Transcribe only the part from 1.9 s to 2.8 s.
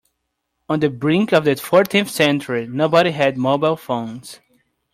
century,